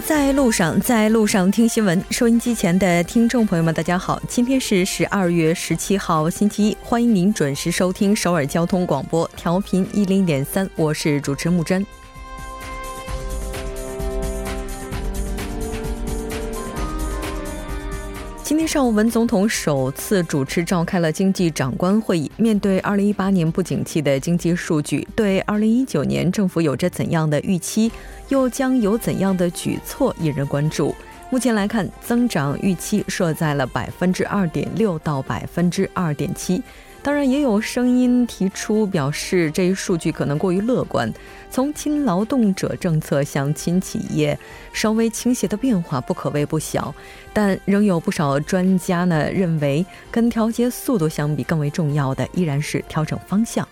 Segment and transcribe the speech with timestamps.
[0.00, 2.02] 在路上，在路上听新闻。
[2.10, 11.84] 收音机前的听众朋友们，大家好，今天是十二月十七号，星期一，欢迎您准时收听首尔交通广播，调频一零点三，我是主持木真。
[18.46, 22.30] 今天上午，文总统首次主持召开了经济长官会议。
[22.36, 27.90] 面对2018年不景气的经济数据，对2019年政府有着怎样的预期，
[28.28, 30.94] 又将有怎样的举措引人关注？
[31.28, 36.62] 目前来看，增长预期设在了百分之二点六到百分之二点七。
[37.06, 41.08] 当然，也有声音提出表示，这一数据可能过于乐观。
[41.48, 44.36] 从亲劳动者政策向亲企业
[44.72, 46.92] 稍微倾斜的变化不可谓不小，
[47.32, 53.68] 但仍有不少专家呢认为，跟调节速度相比，更为重要的依然是调整方向。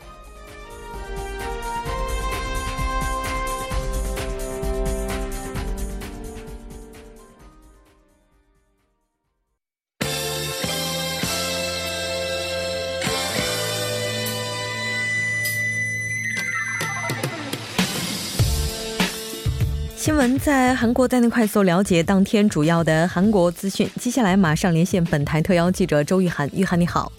[20.25, 23.87] 闻在韩国带您快速了解当天主要的韩国资讯。
[24.01, 27.13] 接下来马上连线本台特邀记者周玉涵，玉涵你好，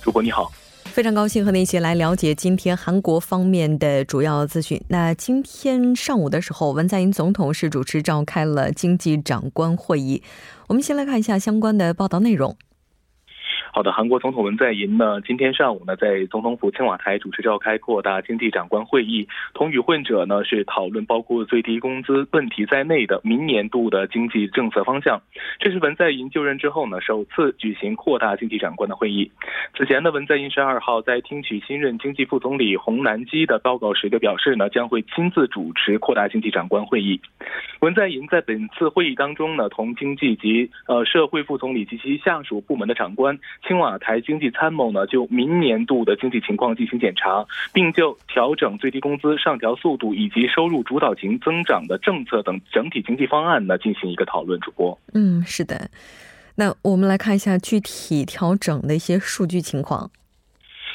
[0.00, 0.50] 主播你好，
[0.84, 4.80] 非常高兴和您一起来了解今天韩国方面的主要资讯。
[4.88, 10.22] 那今天上午的时候，文在寅总统是主持召开了经济长官会议，
[10.66, 12.56] 我们先来看一下相关的报道内容。
[13.72, 25.22] 好的，韩国总统文在寅呢，今天上午呢，在总统府青瓦台主持召开扩大经济长官会议，同与会者呢是讨论包括最低工资问题在内的明年度的经济政策方向。
[25.60, 29.30] 这是文在寅就任之后呢，首次举行扩大经济长官的会议。
[29.76, 37.20] 此前呢，文在寅十二号在听取新任经济副总理洪南基的报告时就表示呢，将会亲自主持扩大经济长官会议。
[37.78, 43.38] 文在寅在本次会议当中呢，同经济及呃社会副总理及其下属部门的长官。
[43.66, 54.58] 青瓦台经济参谋呢，就明年度的经济情况进行检查，并就调整最低工资上调速度以及收入主导型增长的政策等整体经济方案呢进行一个讨论。
[54.60, 55.88] 主播，嗯，是的，
[56.56, 60.10] 那我们来看一下具体调整的一些数据情况。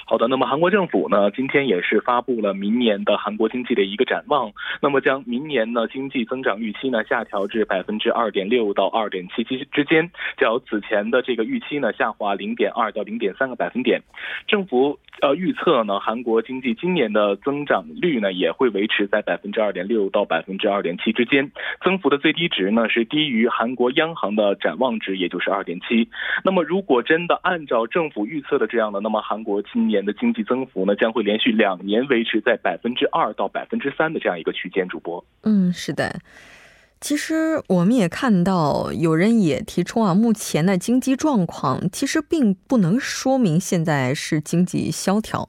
[0.08, 4.52] 好的，那么韩国政府呢，今天也是发布了明年的韩国经济的一个展望。
[4.80, 14.04] 那么将明年呢经济增长预期呢下调至百分之二点六到二点七七之间，较此前的这个预期呢下滑零点二到零点三个百分点。
[14.46, 21.52] 政府呃预测呢，韩国经济今年的增长率呢也会维持在百分之二点六到百分之二点七之间，
[21.84, 26.08] 增幅的最低值呢是低于韩国央行的展望值，也就是二点七。
[26.44, 34.86] 那么如果真的按照政府预测的这样的，那么韩国今年年的经济增幅呢，将会连续两年维持在百分之二到百分之三的这样一个区间。
[34.90, 36.20] 主播，嗯，是的。
[37.00, 45.48] 其实我们也看到，有人也提出啊，目前的经济状况其实并不能说明现在是经济萧条。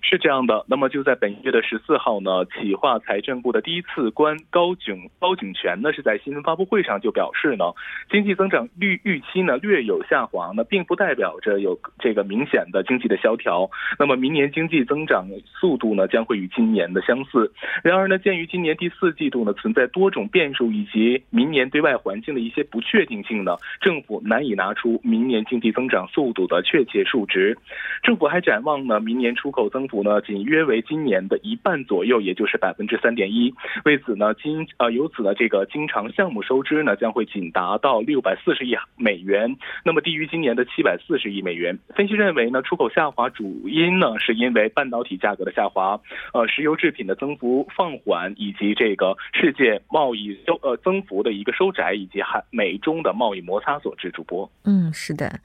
[0.00, 7.64] 是这样的，那么就在本月的十四号呢，企划财政部的第一次官高景高景全呢是在新闻发布会上就表示呢，
[8.10, 13.70] 经济增长率预期呢略有下滑，那并不代表着有这个明显的经济的萧条。
[13.98, 15.28] 那么明年经济增长
[15.60, 17.52] 速度呢将会与今年的相似。
[17.84, 27.56] 然而呢，鉴于今年第四季度呢存在多种变数以及明年对外环境的一些不确定性呢，政府难以拿出明年经济增长速度的确切数值。
[28.02, 29.81] 政府还展望呢明年出口增。
[29.82, 33.52] 增幅呢，仅约为今年的一半左右，也就是百分之三点一。
[33.84, 41.76] 为此呢，经呃由此呢，这个经常项目收支呢，将会仅达到六百四十亿美元，那么低于今年的七百四十亿美元。
[41.96, 46.00] 分析认为呢，出口下滑主因呢，是因为半导体价格的下滑，
[46.32, 54.12] 呃，石油制品的增幅放缓，以及这个世界贸易收呃增幅的一个收窄，以及海美中的贸易摩擦所致。
[54.12, 55.40] 主播，嗯，是的。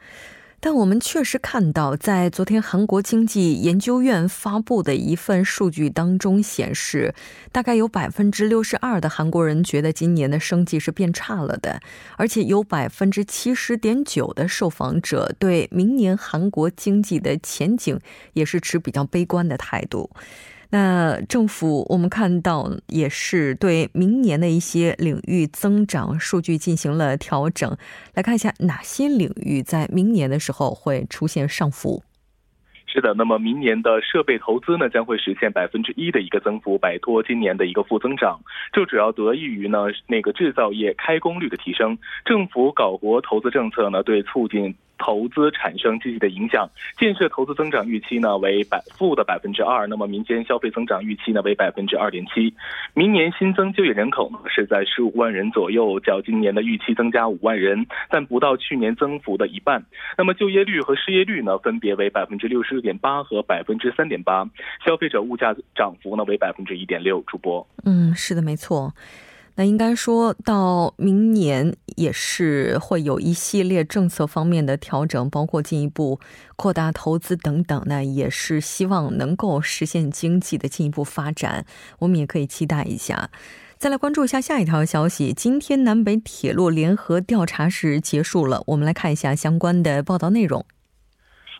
[0.59, 7.13] 但我们确实看到，在昨天韩国经济研究院发布的一份数据当中显示，
[7.51, 11.79] 大概有百分之六十二的韩国人觉得今年的生计是变差了的，
[12.17, 17.99] 而且有百分之七十点九的受访者对明年韩国经济的前景
[18.33, 20.09] 也是持比较悲观的态度。
[20.69, 27.77] 那政府我们看到也是对明年的一些领域增长数据进行了调整，
[28.13, 32.03] 来看一下哪些领域在明年的时候会出现上浮。
[32.89, 38.39] 是的，那么明年的设备投资呢将会实现百分之一的一个增幅，摆脱今年的一个负增长。
[38.71, 44.73] 这主要得益于呢那个制造业开工率的提升，政府搞活投资政策呢对促进。
[44.97, 46.67] 投资产生积极的影响。
[46.97, 52.53] 建设投资增长预期呢为百负的百分之二，那么民间消费增长预期呢为百分之二点七。
[52.93, 59.83] 明年新增就业人口呢是在十五万人左右，较今年的预期增加五万人，但不到去年增幅的一半。
[60.17, 64.49] 那么就业率和失业率呢分别为百分之六十六点八和百分之三点八。
[64.85, 67.17] 消费者物价涨幅呢为百分之一点六。
[67.27, 68.93] 主播，嗯，是的，没错。
[69.57, 76.19] 那应该说到明年也是会有一系列政策方面的调整，包括进一步
[76.55, 77.83] 扩大投资等等。
[77.87, 81.65] 那也是希望能够实现经济的进一步发展，
[81.97, 83.31] 我们也可以期待一下。
[83.79, 90.63] 再来关注一下下一条消息，今天南北铁路联合调查是结束了，我们来看一下相关的报道内容。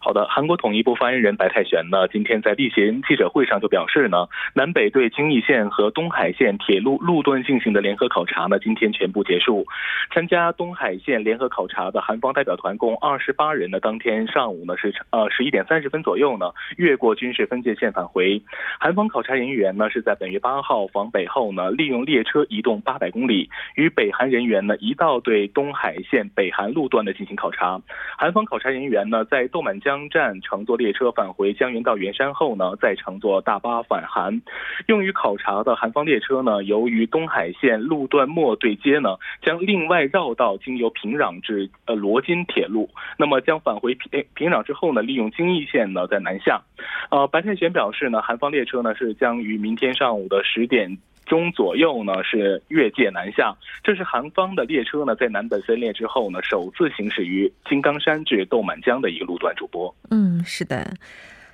[0.08, 9.66] 好的，韩国统一部发言人白泰玄呢，今天在例行记者会上就表示呢，南北对京义线和东海线铁路路段进行的联合考察呢，今天全部结束。
[10.14, 18.42] 参加东海线联合考察的韩方代表团共二十八人呢，当天上午呢是呃十一点三十分左右呢，越过军事分界线返回。
[18.80, 27.82] 韩方考察人员呢是在本月八号访北后呢，利用列车移动八百公里，与北韩人员呢一道对东海线北韩路段的进行考察。
[28.18, 29.97] 韩方考察人员呢在豆满江。
[30.10, 34.42] 站乘坐列车返回江原道元山后呢，再乘坐大巴返韩。
[34.88, 42.90] 用于考察的韩方列车呢，由于东海线路段末对接呢，将另外绕道经由平壤至呃罗津铁路。
[43.18, 46.62] 那么将返回平平壤之后呢，利用京义线呢在南下。
[47.10, 50.98] 呃，白泰玄表示呢，韩方列车呢是将于明天上午的十点。
[51.28, 59.54] 中左右呢是越界南下，这是韩方的列车呢在南北分裂之后呢首次行驶于金刚山至斗满江的一个路段。
[59.56, 60.94] 主播，嗯，是的，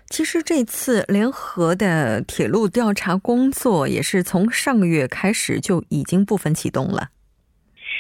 [0.08, 7.10] 其实这次联合的铁路调查工作也是从上个月开始就已经部分启动了。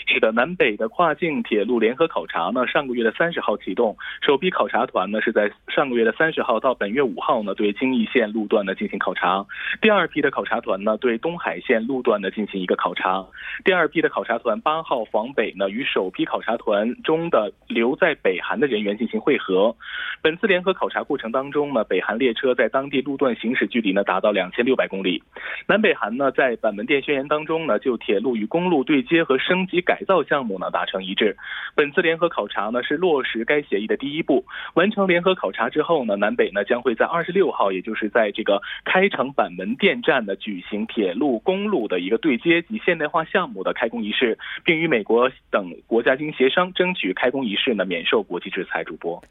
[0.05, 3.95] 是的，南北的跨境铁路联合考察呢，上个月的三十号启动。
[4.21, 9.45] 首批考察团呢是在上个月的三十号到本月五号呢，对京义线路段呢进行考察。
[9.81, 13.25] 第二批的考察团呢，对东海线路段呢进行一个考察。
[13.63, 19.75] 第二批的考察团八号访北呢，与首批考察团中的留在北韩的人员进行会合。
[20.21, 25.21] 本次联合考察过程当中呢，北韩列车在当地路段行驶距离呢达到两千六百公里。
[25.67, 29.99] 南北韩呢在板门店宣言当中呢，就铁路与公路对接和升级改。
[30.05, 31.37] 造项目呢达成一致，
[31.75, 34.45] 本次联合考察呢是落实该协议的第一步。
[34.73, 48.83] 完成联合考察之后呢，南北呢将会在二十六号，也就是在这个开城板门店站呢举行铁路公路的一个对接及现代化项目的开工仪式，并与美国等国家经协商，争取开工仪式呢免受国际制裁。
[48.83, 49.23] 主播。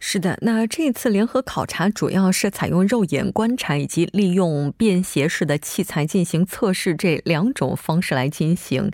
[0.00, 8.92] 是的，那这次联合考察主要是采用肉眼观察以及利用便携式的器材进行测试这两种方式来进行。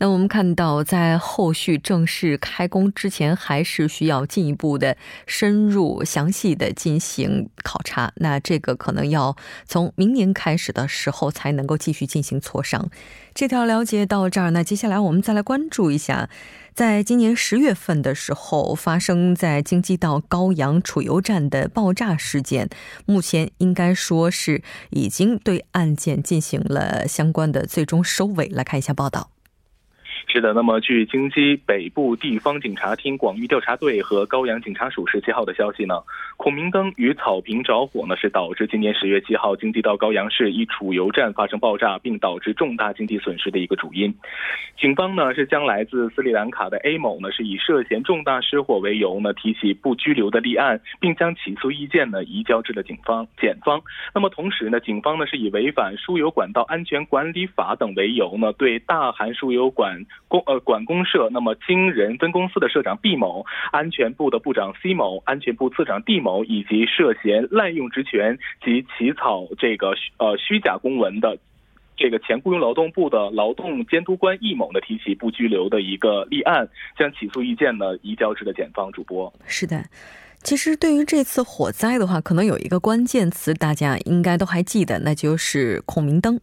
[0.00, 4.96] 那我们看到，在后续正式开工之前，还是需要进一步的
[5.26, 8.12] 深入详细的进行考察。
[8.16, 9.36] 那这个可能要
[9.66, 12.88] 从明年开始的时候才能够继续进行磋商。
[13.34, 16.28] 这条了解到这儿，那接下来我们再来关注一下，
[16.74, 22.68] 在今年十月份的时候发生在京畿道高阳储油站的爆炸事件，
[23.04, 28.46] 目前应该说是已经对案件进行了相关的最终收尾。
[28.48, 29.30] 来看一下报道。
[30.30, 36.02] 是的，那么据京畿北部地方警察厅广域调查队和高阳警察署十七号的消息呢，
[36.36, 44.14] 孔明灯与草坪着火呢，是导致今年十月七号京畿道高阳市一储油站发生爆炸，并导致重大经济损失的一个主因。
[44.78, 53.80] 警方呢是将来自斯里兰卡的 A 某呢是以涉嫌重大失火为由呢提起不拘留的立案，并将起诉意见呢移交至了警方检方。
[54.14, 60.04] 那么同时呢，警方呢是以违反输油管道安全管理法等为由呢，对大韩输油管。
[60.28, 71.38] 公呃管公社，那么京人分公司的社长毕某、安全部的部长 C 某、安全部次长 D 某，以及涉嫌滥用职权及起草这个呃虚假公文的
[71.96, 78.92] 这个前雇佣劳动部的劳动监督官易某呢，提起不拘留的一个立案，将起诉意见呢移交至了检方。
[78.92, 79.84] 主播是的，
[80.42, 86.38] 其实对于这次火灾的话，可能有一个关键词大家应该都还记得，那就是孔明灯。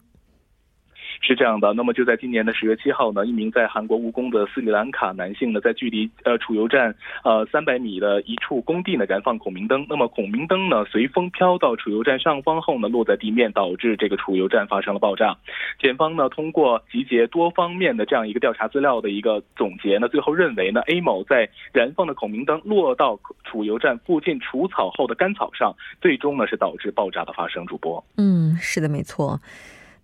[1.20, 6.94] 是这样的，那么就在今年的十月七号呢，一名在韩国务工的斯里兰卡男性呢，在距离呃储油站
[7.24, 15.36] 呃三百米的一处工地呢燃放孔明灯，那么孔明灯呢随风飘到储油站上方后呢落在地面，导致这个储油站发生了爆炸。
[15.80, 27.66] 检方呢通过集结多方面的这样一个调查资料的一个总结呢，最后认为呢 A 某在燃放的孔明灯落到储油站附近除草后的干草上，最终呢是导致爆炸的发生。
[27.66, 29.40] 主播，嗯，是的，没错。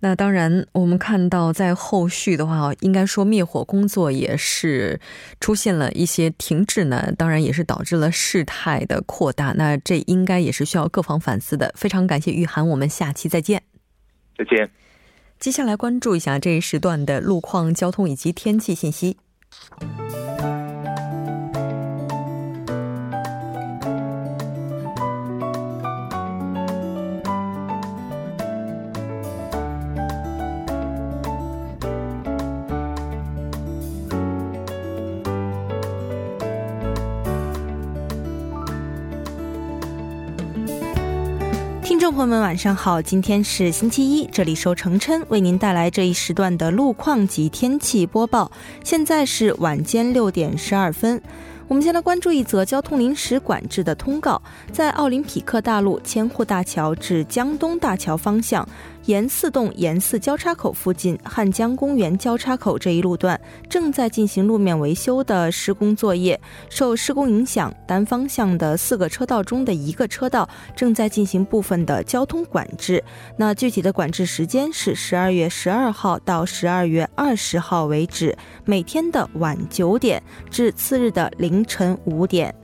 [0.04, 5.00] 那当然，我们看到在后续的话，应该说灭火工作也是
[5.38, 7.12] 出现了一些停滞呢。
[7.16, 9.52] 当然，也是导致了事态的扩大。
[9.56, 11.73] 那这应该也是需要各方反思的。
[11.76, 13.62] 非常感谢玉涵，我们下期再见。
[14.37, 14.68] 再见。
[15.38, 19.18] 接下来关注一下这一时段的路况、交通以及天气信息。
[42.12, 43.00] 朋友们，晚上好！
[43.00, 48.52] 今天是星期一，这里是程琛为您带来这一时段的路况及天气播报。
[48.85, 51.23] 现在是晚间六点十二分。
[51.69, 54.40] 我们先来关注一则交通临时管制的通告，
[54.71, 58.66] 在奥林匹克大路千户大桥至江东大桥方向。
[59.07, 66.40] 沿四洞沿四交叉口附近汉江公园交叉口这一路段正在进行路面维修的施工作业，
[66.71, 73.02] 受施工影响，单方向的四个车道中的一个车道正在进行部分的交通管制。
[73.37, 81.28] 那具体的管制时间是十二月十二号到十二月二十号为止，每天的晚九点至次日的
[81.64, 82.54] 晨五点。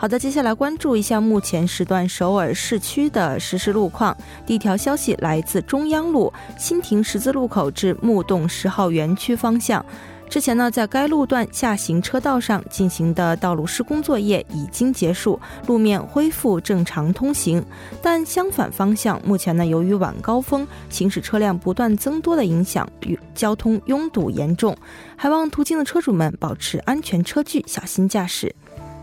[0.00, 4.16] 好的，接下来关注一下目前时段首尔市区的实时路况。
[4.46, 9.84] 第一条消息来自中央路新亭十字路口至木洞十号园区方向。
[10.28, 17.64] 之前呢，在该路段下行车道上进行的道路施工作业已经结束，路面恢复正常通行。
[18.02, 24.76] 但相反方向，目前呢，由于晚高峰行驶车辆不断增多的影响，与交通拥堵严重，
[25.16, 28.54] 还望途经的车主们保持安全车距，小心驾驶。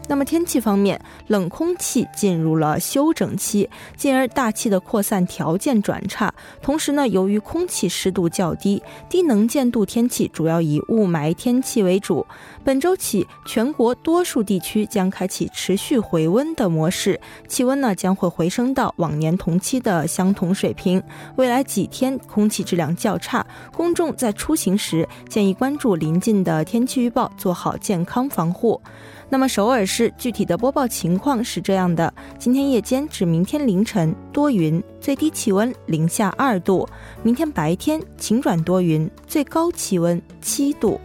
[0.08, 6.34] 那么天气方面，冷空气进入了休整期，进而大气的扩散条件转差。
[6.62, 12.26] 同时呢，由于空气湿度较低，低能见度天气主要以雾霾天气为主。
[12.64, 21.02] 本周起，全国多数地区将开启持续回温的模式，气温呢将会回升到往年同期的相同水平。
[21.36, 28.80] 未来几天空气质量较差，公众在出行时建议关注临近的天气预报，做好健康防护。
[29.30, 36.88] 那么首尔市具体的播报情况是这样的：今天夜间至明天凌晨多云，最低气温零下二度；
[37.24, 41.00] 明天白天晴转多云，最高气温七度。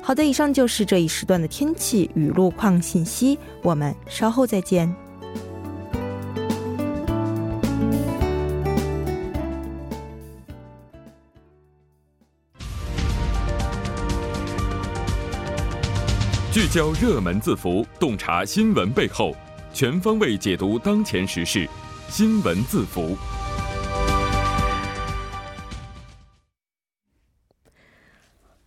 [0.00, 5.03] 好的，以上就是这一时段的天气与路况信息，我们稍后再见。
[16.54, 19.34] 聚焦热门字符，洞察新闻背后，
[19.72, 21.68] 全方位解读当前时事。
[22.08, 23.16] 新闻字符。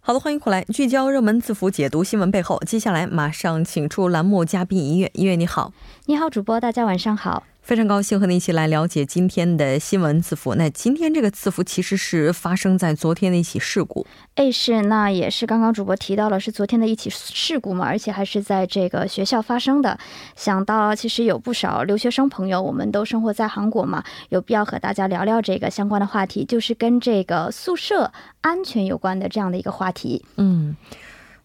[0.01, 2.61] 好的，欢迎回来，聚焦热门字符，解读新闻背后。
[2.67, 5.71] 接下来马上请出栏目嘉宾音乐，音乐你好，
[6.07, 7.43] 你好，主播，大家晚上好。
[7.67, 10.55] 非常高兴和您一起来了解今天的新闻字符。
[10.55, 14.07] 那今天这个字符其实是发生在昨天的一起事故。
[14.35, 19.99] 哎，是，那也是刚刚主播提到了是昨天的一起事故嘛，而且还是在这个学校发生的。
[20.37, 30.23] 想到其实有不少留学生朋友，我们都生活在韩国嘛，有必要和大家聊聊这个相关的话题，就是跟这个宿舍安全有关的这样的一个话题。
[30.37, 30.73] 嗯。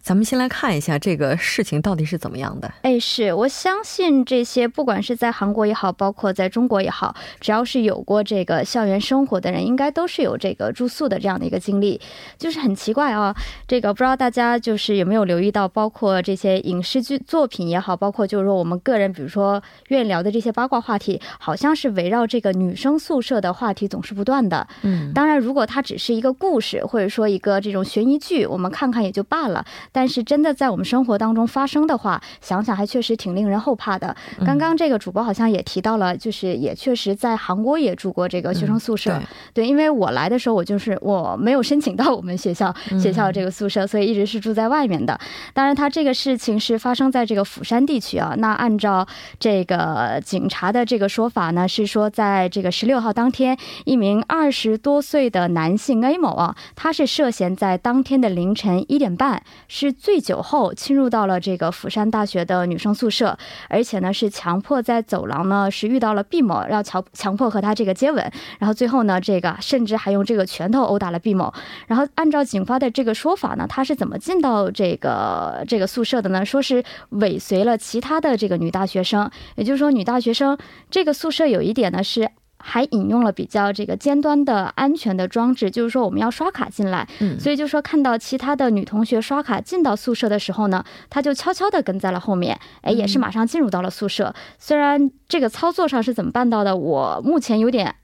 [0.02, 2.68] 咱们先来看一下这个事情到底是怎么样的。
[2.82, 12.00] 哎，是我相信这些，不管是在韩国也好，包括在中国也好，只要是有过这个校园生活的人，应该都是有这个住宿的这样的一个经历。
[12.36, 13.32] 就是很奇怪啊，
[13.68, 24.66] 这个不知道大家就是有没有留意到，包括这些影视剧作品也好，包括就是说我们个人，比如说愿意聊的这些八卦话题，好像是围绕这个女生宿舍的话题总是不断的。
[24.82, 29.64] 嗯，当然，如果它只是一个故事，或者说一个这种悬疑剧，我们看看也就罢了。
[29.92, 34.16] 但是真的在我们生活当中发生的话，想想还确实挺令人后怕的。
[34.44, 39.20] 刚刚这个主播好像也提到了，就是也确实在韩国也住过这个学生宿舍。
[39.52, 45.18] 对，因为我来的时候，我就是我没有申请到我们学校学校这个宿舍，所以一直是住在外面的。
[45.52, 48.34] 当然，他这个事情是发生在这个釜山地区啊。
[48.38, 49.06] 那按照
[49.38, 59.42] 这个警察的这个说法呢，是说在这个十六号当天，一名二十多岁的男性 A 某啊，他是涉嫌在当天的凌晨一点半。
[59.82, 63.36] 是醉酒后侵入到了这个釜山大学的女生宿舍，
[63.68, 71.52] 而且呢是强迫在走廊呢是遇到了毕某，要强强迫和他这个接吻，然后最后呢这个甚至还用这个拳头殴打了毕某。
[71.88, 76.44] 然后按照警方的这个说法呢，他是怎么进到这个这个宿舍的呢？
[76.44, 80.56] 说是尾随了其他的这个女大学生，也就是说女大学生
[80.90, 82.30] 这个宿舍有一点呢是。
[82.62, 94.34] 还引用了比较这个尖端的安全的装置，就是说我们要刷卡进来，嗯，所以就说看到其他的女同学刷卡进到宿舍的时候呢，她就悄悄的跟在了后面，哎，也是马上进入到了宿舍。
[94.58, 97.96] 虽然这个操作上是怎么办到的，我目前有点。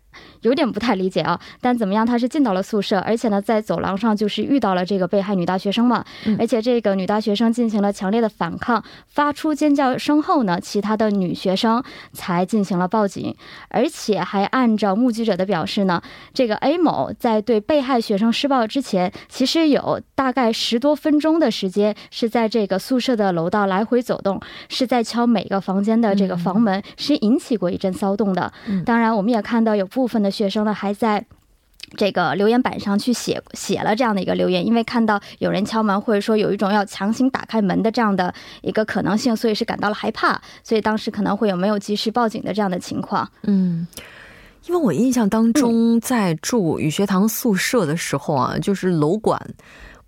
[0.43, 6.05] 有点不太理解啊，但怎么样，他是进到了宿舍，而且呢，在走廊上就是遇到了这个被害女大学生嘛，
[6.39, 11.83] 而且这个女大学生进行了强烈的反抗，发出尖叫声后呢，其他的女学生
[12.13, 13.35] 才进行了报警，
[13.69, 16.01] 而且还按照目击者的表示呢，
[16.33, 28.53] 这个 A 某在对被害学生施暴之前，其实有大概十多分钟的时间是在这个宿舍的楼道来回走动，是在敲每个房间的这个房门，是引起过一阵骚动的。
[28.85, 30.31] 当然，我们也看到有部分的。
[30.31, 31.25] 学生呢还在
[31.97, 43.29] 这个留言板上去写写了这样的一个留言，因为看到有人敲门，或者说有一种要强行打开门的这样的一个可能性，所以是感到了害怕，所以当时可能会有没有及时报警的这样的情况。
[43.43, 43.88] 嗯，
[44.67, 49.41] 因为我印象当中，在住语学堂宿舍的时候啊，就是楼管。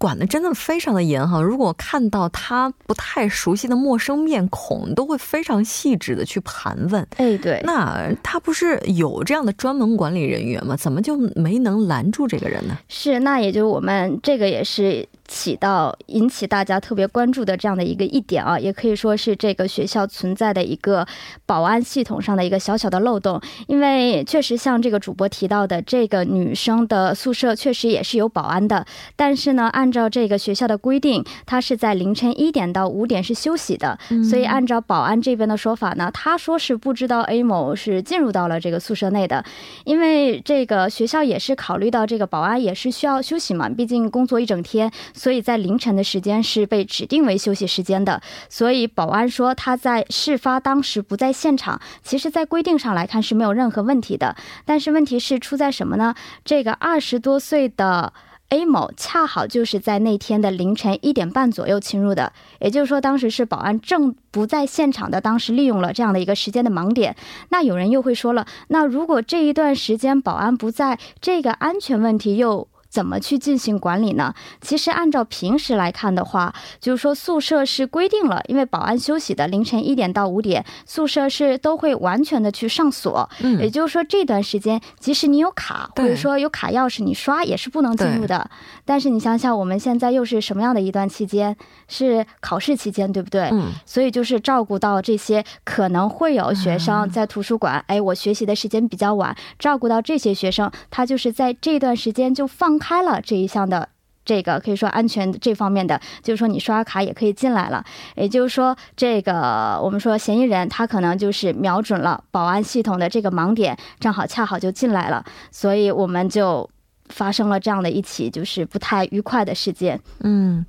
[0.00, 7.06] 管的真的非常的严哈，如果看到他不太熟悉的陌生面孔，都会非常细致的去盘问。
[7.18, 10.74] 哎，对，那他不是有这样的专门管理人员吗？
[10.74, 12.78] 怎么就没能拦住这个人呢？
[12.88, 15.06] 是，那也就是我们这个也是。
[15.30, 21.06] 起到引起大家特别关注的这样的一个一点啊，也可以说是这个学校存在的一个
[21.46, 23.40] 保安系统上的一个小小的漏洞。
[23.68, 28.84] 因为确实像这个主播提到的，这个女生的宿舍确实也是有保安的，
[29.14, 33.96] 但是呢，按照这个学校的规定，她是在凌晨一点到五点是休息的。
[34.28, 39.44] 所以按照保安这边的说法呢，他说是不知道 A 某是进入到了这个宿舍内的，
[39.84, 44.90] 因为这个学校也是考虑到这个保安也是需要休息嘛，毕竟工作一整天。
[45.20, 54.34] 所以在凌晨的时间是被指定为休息时间的，所以保安说他在事发当时不在现场，其实，在规定上来看是没有任何问题的。
[54.64, 56.14] 但是问题是出在什么呢？
[56.42, 58.14] 这个二十多岁的
[58.48, 67.14] A 某恰好就是在那天的凌晨一点半左右侵入的，也就是说，当时是保安正不在现场的，当时利用了这样的一个时间的盲点。
[67.50, 72.66] 那有人又会说了，那如果这一段时间保安不在，这个安全问题又？
[72.90, 74.34] 怎么去进行管理呢？
[74.60, 83.30] 其实按照平时来看的话，就是说宿舍是规定了，因为保安休息的凌晨一点到五点，宿舍是都会完全的去上锁。
[83.42, 88.50] 嗯，也就是说这段时间，即使你有卡或者说有卡钥匙，你刷也是不能进入的。
[88.84, 91.56] 但是你想想，我们现在又是什么样的一段期间？
[91.86, 93.50] 是考试期间，对不对？
[93.52, 93.70] 嗯。
[93.86, 102.79] 所以就是照顾到这些可能会有学生在图书馆，哎，我学习的时间比较晚，照顾到这些学生，他就是在这段时间就放。
[102.80, 103.88] 开了这一项的
[104.24, 107.84] 这个可以说安全这方面的，就是说你刷卡也可以进来了。
[108.16, 116.68] 也就是说，这个我们说嫌疑人他可能就是瞄准了保安系统的这个盲点，正好恰好就进来了，所以我们就
[117.08, 119.98] 发生了这样的一起就是不太愉快的事件。
[120.20, 120.64] 嗯，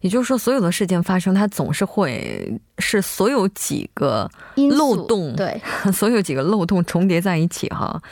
[0.00, 4.28] 也就是说，所有的事件发生，它总是会是所有几个
[4.76, 5.58] 漏洞，对，
[5.92, 8.02] 所有几个漏洞重叠在一起哈。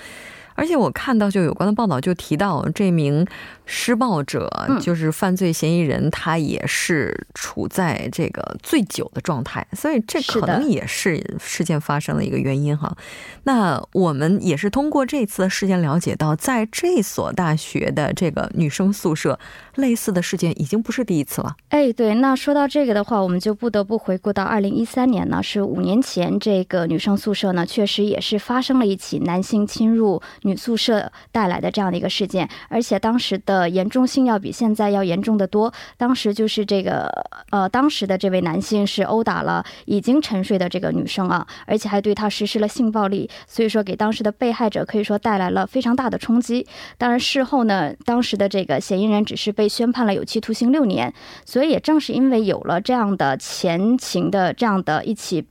[0.59, 3.27] 而且我看到就有关的报道就提到这名。
[3.71, 12.97] 施暴者就是犯罪嫌疑人，他也是处在这个醉酒的状态，所以这可能也是事件发生的一个原因哈。
[13.43, 19.39] 那我们也是通过这次的事件了解到，在这所大学的这个女生宿舍，
[19.75, 21.55] 类似的事件已经不是第一次了。
[21.69, 33.69] 哎，对，那说到这个的话，我们就不得不回顾到二零一三年呢，是五年前，这个女生宿舍呢，确实也是发生了一起男性侵入女宿舍带来的这样的一个事件，而且当时的。
[33.69, 35.73] 严重性要比现在要严重的多。
[35.99, 37.07] 当时就是这个，
[37.51, 46.67] 呃，当时的这位男性是殴打了已经沉睡的这个女生啊，而且还对她实施了性暴力，所以说给当时的被害者可以说带来了非常大的冲击。
[46.97, 51.13] 当然，事后呢，当时的这个嫌疑人只是被宣判了有期徒刑六年。
[51.45, 55.47] 所以也正是因为有了这样的前情的这样的一起。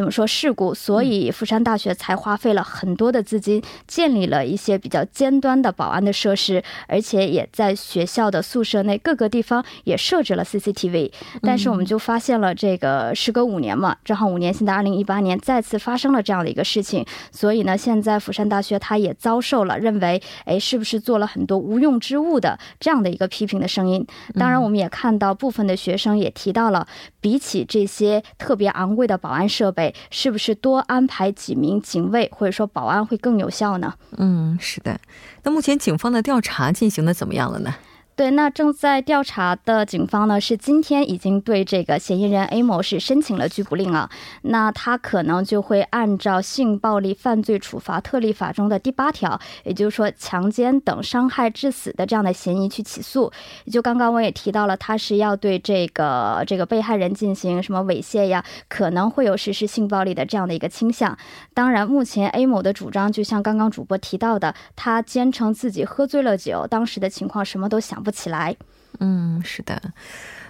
[0.00, 0.72] 怎么说事故？
[0.72, 11.12] 所以釜山大学才花费了很多的资金，建立了一些比较尖端的保安的设施，而且也在学校的宿舍内各个地方也设置了 CCTV。
[11.42, 17.04] 但是我们就发现了，这个时隔五年嘛，正好五年，现在二零一八年再次发生了这样的一个事情。
[17.30, 24.06] 所以呢，现在釜山大学它也遭受了认为，哎，是不是做了很多无用之物的这样的一个批评的声音？
[24.38, 26.88] 当然，我们也看到部分的学生也提到了，
[27.20, 29.89] 比起这些特别昂贵的保安设备。
[30.10, 33.94] 是不是多安排几名警卫或者说保安会更有效呢？
[34.16, 34.98] 嗯，是的。
[35.42, 37.74] 那目前警方的调查进行的怎么样了呢？
[38.20, 44.10] 对，那正在调查的警方呢，是今天已经对这个嫌疑人 A 某是申请了拘捕令啊。
[44.42, 53.32] 那他可能就会按照性暴力犯罪处罚特例法中的第八条，也就是说强奸等伤害致死的这样的嫌疑去起诉。
[53.64, 61.16] 也就刚刚我也提到了，他是要对这个这个被害人进行什么猥亵呀，可能会有实施性暴力的这样的一个倾向。
[61.54, 68.56] 当然，目前 A 某的主张就像刚刚主播提到的，他坚称自己喝醉了酒，当时的情况什么都想不起来。
[68.98, 69.80] 嗯，是的。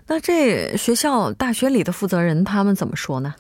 [0.07, 3.35] 那这学校大学里的负责人他们怎么说呢？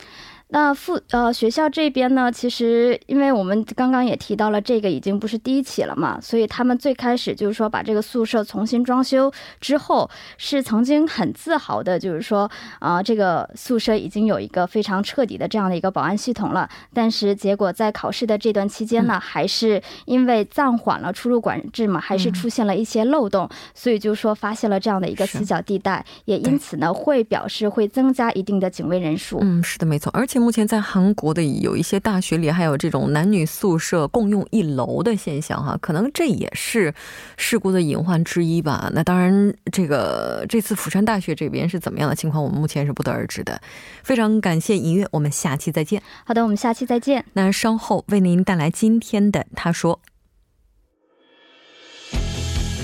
[0.52, 16.68] 那附呃学校这边呢，其实因为我们刚刚也提到了，这个已经不是第一起了嘛，所以他们最开始就是说把这个宿舍重新装修之后，是曾经很自豪的，就是说啊，这个宿舍已经有一个非常彻底的这样的一个保安系统了。
[16.92, 29.38] 但是结果在考试的这段期间呢，还是因为暂缓了出入管制嘛，还是出现了一些漏洞，所以就说发现了这样的一个死角地带，也因此呢会表示会增加一定的警卫人数。
[29.42, 30.39] 嗯，是的，没错，而且。
[30.40, 36.92] 目前在韩国的有一些大学里还有这种男女宿舍共用一楼的现象哈，可能这也是
[37.36, 38.90] 事故的隐患之一吧。
[38.94, 43.60] 那当然，这个这次釜山大学这边是怎么样的情况，我们目前是不得而知的。
[44.02, 46.02] 非常感谢音乐，我们下期再见。
[46.24, 47.24] 好的，我们下期再见。
[47.34, 50.00] 那稍后为您带来今天的他说，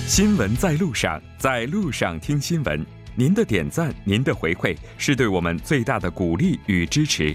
[0.07, 2.85] 新闻在路上，在路上听新闻。
[3.19, 7.35] 您的点赞，您的回馈，是对我们最大的鼓励与支持。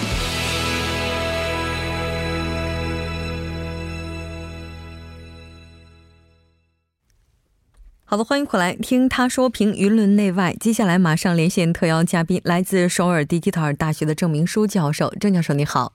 [8.10, 10.52] 好的，欢迎回来听他说评舆论内外。
[10.60, 15.10] 接下来马上连线特邀嘉宾，来自首尔迪吉特尔大学的郑明书教授。
[15.18, 15.92] 郑教授，你好。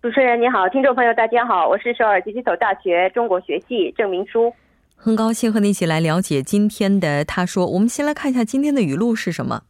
[0.00, 4.52] 主持人你好，听众朋友大家好，我是首尔迪吉特尔大学中国学系郑明书。
[4.96, 7.66] 很高兴和你一起来了解今天的他说。
[7.66, 9.62] 我们先来看一下今天的语录是什么。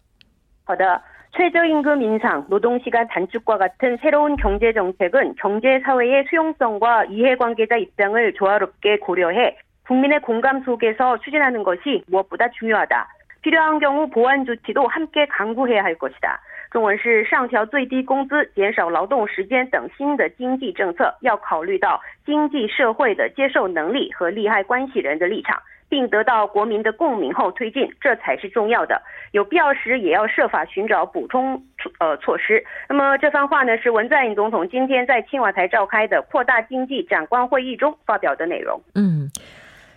[0.67, 1.03] 하다.
[1.37, 10.63] 최저임금 인상, 노동시간 단축과 같은 새로운 경제정책은 경제사회의 수용성과 이해관계자 입장을 조화롭게 고려해 국민의 공감
[10.63, 13.09] 속에서 추진하는 것이 무엇보다 중요하다.
[13.43, 16.41] 필요한 경우 보완 조치도 함께 강구해야 할 것이다.
[16.71, 25.63] 中文是上调最低工资，减少劳动时间等新的经济政策，要考虑到经济社会的接受能力和利害关系人的立场。
[25.91, 29.01] 并得到国民的共鸣后推进，这才是重要的。
[29.33, 31.63] 有必要时也要设法寻找补充
[31.99, 32.63] 呃措施。
[32.89, 38.79] 那么这番话呢，是文在寅总统今天在青瓦台召开的扩大经济展观会议中发表的内容。
[38.95, 39.22] 嗯。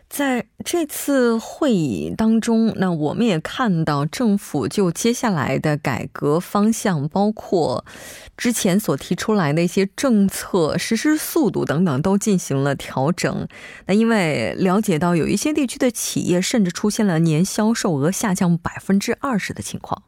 [0.09, 7.85] 在这次会议当中，那我们也看到政府就接下来的改革方向，包括
[8.37, 13.47] 之前所提出来的一些政策实施速度等等，都进行了调整。
[13.87, 20.05] 那因为了解到有一些地区的企业甚至出现了年销售额下降百分之二十的情况。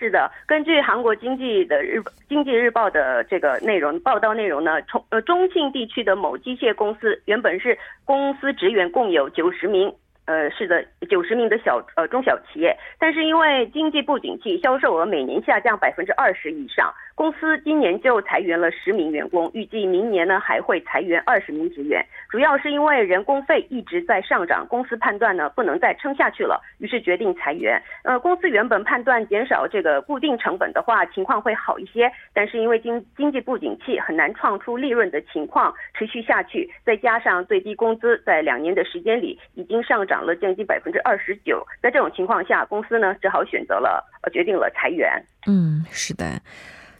[0.00, 9.94] 是的，根据韩国经济的日经济日报的这个内容报道内容呢，从呃中庆地区的某机械公司原本是公司职员共有九十名。
[10.26, 27.78] 呃，是的，九十名的小呃中小企业，但是因为经济不景气，销售额每年下降百分之二十以上，公司今年就裁员了十名员工，预计明年呢还会裁员二十名职员，主要是因为人工费一直在上涨，公司判断呢不能再撑下去了，于是决定裁员。
[28.04, 40.24] 呃，公司原本判断减少这个固定成本的话，情况会好一些，但是因为经经济不景气，很难创出利润的情况持续下去，再加上最低工资在两年的时间里已经上涨。
[40.24, 45.22] 了将近百分之二十九，在这种情况下，公司呢只好选择了呃决定了裁员。
[45.46, 46.24] 嗯，是的。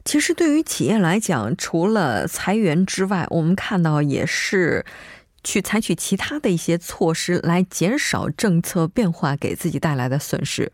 [0.04, 4.84] 其实对于企业来讲，除了裁员之外，我们看到也是
[5.44, 10.72] 去采取其他的一些措施来减少政策变化给自己带来的损失。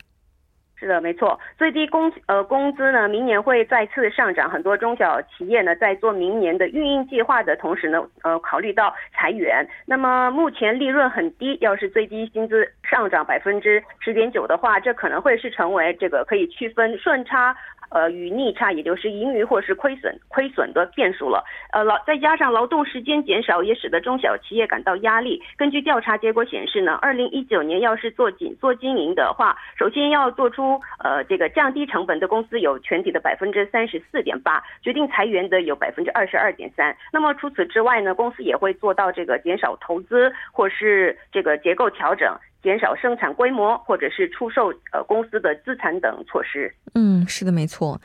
[0.79, 1.41] 是的，没错。
[1.57, 4.49] 最低工呃工资呢，明年会再次上涨。
[4.49, 9.67] 很多中小企业呢，在做明年的运营计划的同时呢，呃，考虑到裁员。
[9.87, 17.57] 那么目前利润很低，要是最低薪资上涨百分之十点九的话，这可能会是成为这个可以区分顺差
[17.91, 21.45] 呃与逆差，也就是盈余或是亏损亏损的变数了。
[21.73, 25.43] 呃劳再加上劳动时间减少，也使得中小企业感到压力。
[25.57, 36.97] 根据调查结果显示呢，二零一九年要是做紧做经营的话，首先要做出呃这个降低成本的公司有全体的百分之三十四点八，决定裁员的有百分之二十二点三。
[37.13, 42.37] 那么除此之外呢，公司也会做到这个减少投资或是这个结构调整。
[42.67, 46.75] 减少生产规模，或者是出售呃公司的资产等措施。
[46.97, 48.01] 嗯，是的，没错。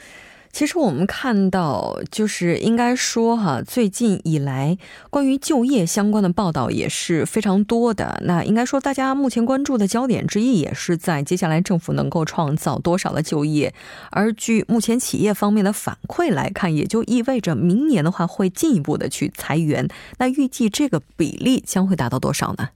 [0.51, 4.77] 其实我们看到，就是应该说哈，最近以来
[5.09, 8.21] 关于就业相关的报道也是非常多的。
[8.25, 13.73] 那应该说，大家目前关注的焦点之一，也是在接下来政府能够创造多少的就业。
[14.11, 19.87] 而据目前企业方面的反馈来看，也就意味着明年的话会进一步的去裁员。
[20.19, 22.69] 那预计这个比例将会达到多少呢？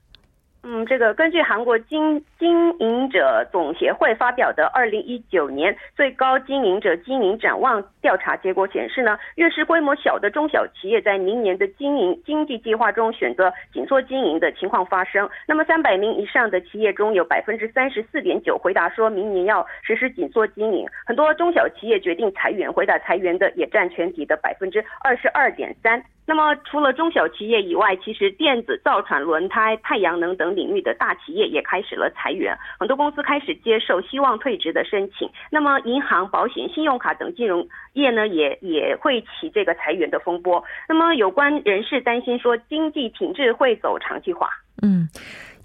[0.68, 15.30] 嗯，这个根据韩国经经营者总协会发表的二零一九年最高经营者经营展望调查结果显示呢，越是规模小的中小企业在明年的经营经济计划中选择紧缩经营的情况发生。
[15.46, 26.02] 那么三百名以上的企业中有百分之三十四点九回答说明年要实施紧缩经营，很多中小企业决定裁员，回答裁员的也占全体的百分之二十二点三。
[26.26, 32.56] 那么，除了中小企业以外，其实电子、造船、轮胎、太阳能等领域的大企业也开始了裁员。
[32.80, 35.30] 很多公司开始接受希望退职的申请。
[35.50, 40.62] 那么，银行、保险、信用卡等金融业呢，也也会起这个裁员的风波。
[40.88, 44.50] 那么，有关人士担心说，经济品质会走长期化。
[44.82, 45.08] 嗯。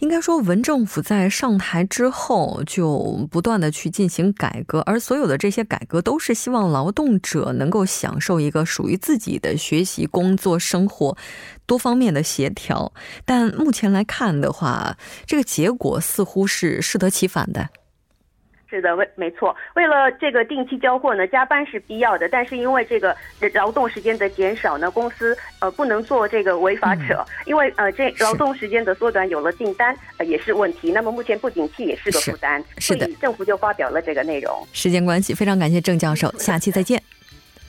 [0.01, 11.15] 应该说，文政府在上台之后就不断的去进行改革，而所有的这些改革都是希望劳动者能够享受一个属于自己的学习、工作、生活
[11.67, 12.91] 多方面的协调。
[13.25, 17.69] 但目前来看的话，这个结果似乎是适得其反的。
[18.71, 22.29] 是的，为没错，为了这个定期交货呢，加班是必要的。
[22.29, 23.13] 但是因为这个
[23.53, 30.89] 劳动时间的减少呢，公司呃不能做这个违法者，因为呃这劳动时间的缩短有了订单呃也是问题。
[30.89, 34.65] 那么目前不景气也是个负担，是的，政府就发表了这个内容。
[34.71, 37.03] 时间关系，非常感谢郑教授，下期再见。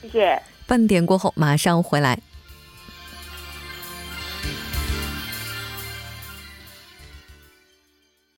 [0.01, 0.41] 谢谢。
[0.65, 2.17] 半点过后马上回来。